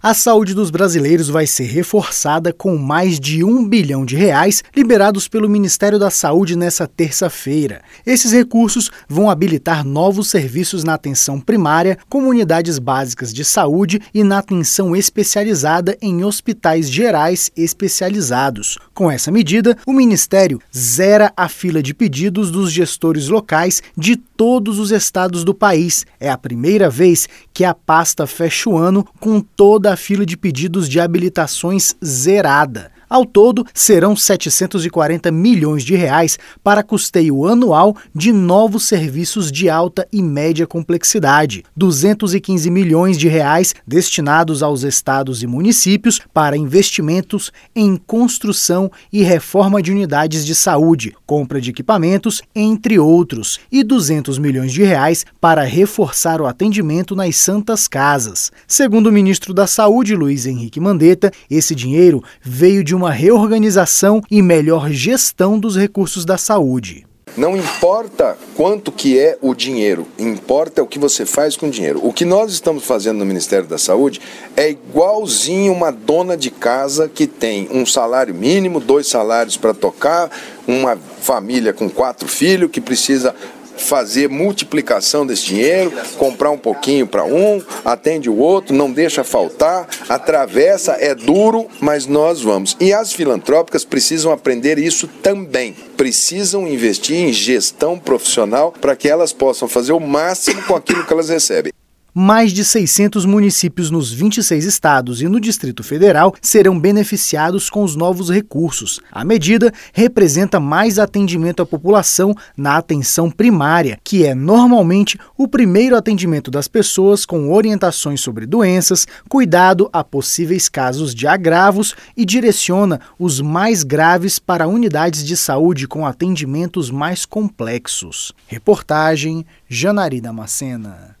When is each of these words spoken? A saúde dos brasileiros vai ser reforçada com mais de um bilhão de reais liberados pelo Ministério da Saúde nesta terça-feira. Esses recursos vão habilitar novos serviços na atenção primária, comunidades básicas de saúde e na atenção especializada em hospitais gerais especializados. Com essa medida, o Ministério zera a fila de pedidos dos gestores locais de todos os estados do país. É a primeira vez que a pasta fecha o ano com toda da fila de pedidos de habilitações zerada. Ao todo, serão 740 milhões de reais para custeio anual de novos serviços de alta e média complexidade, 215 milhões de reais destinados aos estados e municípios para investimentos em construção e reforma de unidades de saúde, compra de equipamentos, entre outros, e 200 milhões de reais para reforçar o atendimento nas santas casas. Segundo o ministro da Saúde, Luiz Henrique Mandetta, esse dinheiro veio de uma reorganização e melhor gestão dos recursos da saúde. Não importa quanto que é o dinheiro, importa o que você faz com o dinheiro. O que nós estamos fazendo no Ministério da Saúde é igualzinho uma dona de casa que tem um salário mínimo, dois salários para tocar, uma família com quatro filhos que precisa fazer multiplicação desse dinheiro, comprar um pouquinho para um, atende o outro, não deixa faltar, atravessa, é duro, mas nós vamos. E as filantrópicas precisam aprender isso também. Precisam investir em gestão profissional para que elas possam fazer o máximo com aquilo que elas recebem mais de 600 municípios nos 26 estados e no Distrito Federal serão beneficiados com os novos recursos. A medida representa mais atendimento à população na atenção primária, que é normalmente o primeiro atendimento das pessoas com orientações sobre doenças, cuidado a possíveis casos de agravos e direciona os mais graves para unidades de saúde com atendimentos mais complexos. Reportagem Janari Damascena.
A 0.00 0.14
saúde 0.14 0.54
dos 0.54 0.70
brasileiros 0.70 1.28
vai 1.28 1.44
ser 1.44 1.64
reforçada 1.64 2.52
com 2.52 2.76
mais 2.78 3.18
de 3.18 3.42
um 3.42 3.68
bilhão 3.68 4.06
de 4.06 4.14
reais 4.14 4.62
liberados 4.76 5.26
pelo 5.26 5.48
Ministério 5.48 5.98
da 5.98 6.08
Saúde 6.08 6.54
nesta 6.54 6.86
terça-feira. 6.86 7.82
Esses 8.06 8.30
recursos 8.30 8.92
vão 9.08 9.28
habilitar 9.28 9.84
novos 9.84 10.30
serviços 10.30 10.84
na 10.84 10.94
atenção 10.94 11.40
primária, 11.40 11.98
comunidades 12.08 12.78
básicas 12.78 13.34
de 13.34 13.44
saúde 13.44 14.00
e 14.14 14.22
na 14.22 14.38
atenção 14.38 14.94
especializada 14.94 15.98
em 16.00 16.24
hospitais 16.24 16.88
gerais 16.88 17.50
especializados. 17.56 18.78
Com 18.94 19.10
essa 19.10 19.32
medida, 19.32 19.76
o 19.84 19.92
Ministério 19.92 20.60
zera 20.72 21.32
a 21.36 21.48
fila 21.48 21.82
de 21.82 21.92
pedidos 21.92 22.52
dos 22.52 22.70
gestores 22.70 23.26
locais 23.26 23.82
de 23.96 24.14
todos 24.14 24.78
os 24.78 24.92
estados 24.92 25.42
do 25.42 25.52
país. 25.52 26.06
É 26.20 26.30
a 26.30 26.38
primeira 26.38 26.88
vez 26.88 27.28
que 27.52 27.64
a 27.64 27.74
pasta 27.74 28.28
fecha 28.28 28.70
o 28.70 28.78
ano 28.78 29.04
com 29.18 29.40
toda 29.40 29.87
da 29.88 29.96
fila 29.96 30.26
de 30.26 30.36
pedidos 30.36 30.86
de 30.86 31.00
habilitações 31.00 31.96
zerada. 32.04 32.92
Ao 33.08 33.24
todo, 33.24 33.64
serão 33.72 34.14
740 34.14 35.30
milhões 35.32 35.82
de 35.82 35.96
reais 35.96 36.38
para 36.62 36.82
custeio 36.82 37.46
anual 37.46 37.96
de 38.14 38.32
novos 38.32 38.86
serviços 38.86 39.50
de 39.50 39.70
alta 39.70 40.06
e 40.12 40.22
média 40.22 40.66
complexidade, 40.66 41.64
215 41.74 42.70
milhões 42.70 43.16
de 43.16 43.26
reais 43.28 43.74
destinados 43.86 44.62
aos 44.62 44.82
estados 44.82 45.42
e 45.42 45.46
municípios 45.46 46.20
para 46.34 46.56
investimentos 46.56 47.50
em 47.74 47.96
construção 47.96 48.90
e 49.10 49.22
reforma 49.22 49.80
de 49.80 49.90
unidades 49.90 50.44
de 50.44 50.54
saúde, 50.54 51.14
compra 51.24 51.60
de 51.60 51.70
equipamentos, 51.70 52.42
entre 52.54 52.98
outros, 52.98 53.58
e 53.72 53.82
200 53.82 54.38
milhões 54.38 54.72
de 54.72 54.82
reais 54.82 55.24
para 55.40 55.62
reforçar 55.62 56.40
o 56.40 56.46
atendimento 56.46 57.16
nas 57.16 57.36
santas 57.36 57.88
casas. 57.88 58.52
Segundo 58.66 59.06
o 59.06 59.12
ministro 59.12 59.54
da 59.54 59.66
Saúde, 59.66 60.14
Luiz 60.14 60.44
Henrique 60.44 60.80
Mandetta, 60.80 61.32
esse 61.50 61.74
dinheiro 61.74 62.22
veio 62.42 62.84
de 62.84 62.97
uma 62.98 63.12
reorganização 63.12 64.20
e 64.28 64.42
melhor 64.42 64.90
gestão 64.90 65.58
dos 65.58 65.76
recursos 65.76 66.24
da 66.24 66.36
saúde. 66.36 67.06
Não 67.36 67.56
importa 67.56 68.36
quanto 68.56 68.90
que 68.90 69.16
é 69.16 69.38
o 69.40 69.54
dinheiro, 69.54 70.08
importa 70.18 70.82
o 70.82 70.86
que 70.88 70.98
você 70.98 71.24
faz 71.24 71.56
com 71.56 71.68
o 71.68 71.70
dinheiro. 71.70 72.00
O 72.02 72.12
que 72.12 72.24
nós 72.24 72.50
estamos 72.50 72.84
fazendo 72.84 73.18
no 73.18 73.24
Ministério 73.24 73.68
da 73.68 73.78
Saúde 73.78 74.20
é 74.56 74.70
igualzinho 74.70 75.72
uma 75.72 75.92
dona 75.92 76.36
de 76.36 76.50
casa 76.50 77.08
que 77.08 77.28
tem 77.28 77.68
um 77.70 77.86
salário 77.86 78.34
mínimo, 78.34 78.80
dois 78.80 79.06
salários 79.06 79.56
para 79.56 79.72
tocar, 79.72 80.30
uma 80.66 80.96
família 80.96 81.72
com 81.72 81.88
quatro 81.88 82.26
filhos 82.26 82.72
que 82.72 82.80
precisa 82.80 83.32
fazer 83.78 84.28
multiplicação 84.28 85.26
desse 85.26 85.46
dinheiro, 85.46 85.92
comprar 86.16 86.50
um 86.50 86.58
pouquinho 86.58 87.06
para 87.06 87.24
um, 87.24 87.62
atende 87.84 88.28
o 88.28 88.36
outro, 88.36 88.74
não 88.74 88.90
deixa 88.90 89.24
faltar, 89.24 89.88
atravessa, 90.08 90.92
é 91.00 91.14
duro, 91.14 91.66
mas 91.80 92.06
nós 92.06 92.40
vamos. 92.42 92.76
E 92.80 92.92
as 92.92 93.12
filantrópicas 93.12 93.84
precisam 93.84 94.32
aprender 94.32 94.78
isso 94.78 95.08
também. 95.22 95.74
Precisam 95.96 96.66
investir 96.66 97.16
em 97.16 97.32
gestão 97.32 97.98
profissional 97.98 98.72
para 98.72 98.96
que 98.96 99.08
elas 99.08 99.32
possam 99.32 99.68
fazer 99.68 99.92
o 99.92 100.00
máximo 100.00 100.62
com 100.62 100.74
aquilo 100.74 101.04
que 101.04 101.12
elas 101.12 101.28
recebem 101.28 101.72
mais 102.14 102.52
de 102.52 102.64
600 102.64 103.24
municípios 103.24 103.90
nos 103.90 104.12
26 104.12 104.64
estados 104.64 105.22
e 105.22 105.28
no 105.28 105.40
Distrito 105.40 105.82
Federal 105.82 106.34
serão 106.40 106.78
beneficiados 106.78 107.70
com 107.70 107.82
os 107.82 107.94
novos 107.94 108.30
recursos. 108.30 109.00
A 109.12 109.24
medida 109.24 109.72
representa 109.92 110.58
mais 110.58 110.98
atendimento 110.98 111.62
à 111.62 111.66
população 111.66 112.34
na 112.56 112.76
atenção 112.76 113.30
primária, 113.30 113.98
que 114.02 114.24
é 114.24 114.34
normalmente 114.34 115.18
o 115.36 115.46
primeiro 115.46 115.96
atendimento 115.96 116.50
das 116.50 116.68
pessoas 116.68 117.24
com 117.24 117.52
orientações 117.52 118.20
sobre 118.20 118.46
doenças, 118.46 119.06
cuidado 119.28 119.88
a 119.92 120.02
possíveis 120.02 120.68
casos 120.68 121.14
de 121.14 121.26
agravos 121.26 121.94
e 122.16 122.24
direciona 122.24 123.00
os 123.18 123.40
mais 123.40 123.82
graves 123.82 124.38
para 124.38 124.66
unidades 124.66 125.24
de 125.24 125.36
saúde 125.36 125.86
com 125.86 126.06
atendimentos 126.06 126.90
mais 126.90 127.24
complexos. 127.24 128.32
Reportagem 128.46 129.44
Janari 129.68 130.20
Damascena. 130.20 131.17